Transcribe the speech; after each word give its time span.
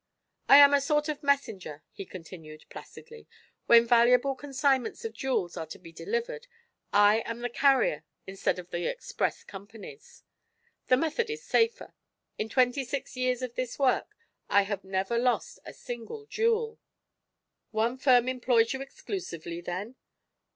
"I 0.49 0.57
am 0.57 0.73
a 0.73 0.81
sort 0.81 1.09
of 1.09 1.21
messenger," 1.21 1.83
he 1.91 2.07
continued, 2.07 2.65
placidly. 2.71 3.27
"When 3.67 3.85
valuable 3.85 4.33
consignments 4.33 5.05
of 5.05 5.13
jewels 5.13 5.55
are 5.57 5.67
to 5.67 5.77
be 5.77 5.91
delivered, 5.91 6.47
I 6.91 7.19
am 7.19 7.41
the 7.41 7.49
carrier 7.51 8.03
instead 8.25 8.57
of 8.57 8.71
the 8.71 8.87
express 8.89 9.43
companies. 9.43 10.23
The 10.87 10.97
method 10.97 11.29
is 11.29 11.43
safer. 11.43 11.93
In 12.39 12.49
twenty 12.49 12.83
six 12.83 13.15
years 13.15 13.43
of 13.43 13.53
this 13.53 13.77
work 13.77 14.15
I 14.49 14.63
have 14.63 14.83
never 14.83 15.19
lost 15.19 15.59
a 15.65 15.71
single 15.71 16.25
jewel." 16.25 16.79
"One 17.69 17.99
firm 17.99 18.27
employs 18.27 18.73
you 18.73 18.81
exclusively, 18.81 19.61
then?" 19.61 19.97